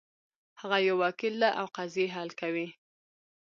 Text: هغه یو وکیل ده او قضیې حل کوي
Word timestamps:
هغه 0.61 0.77
یو 0.87 0.95
وکیل 1.03 1.33
ده 1.41 1.49
او 1.59 1.67
قضیې 1.75 2.07
حل 2.15 2.29
کوي 2.41 2.67